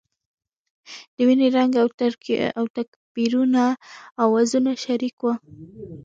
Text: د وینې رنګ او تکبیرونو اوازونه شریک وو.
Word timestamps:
د 1.15 1.17
وینې 1.27 1.47
رنګ 1.57 1.73
او 2.59 2.65
تکبیرونو 2.75 3.65
اوازونه 4.23 4.71
شریک 4.83 5.17
وو. 5.23 5.33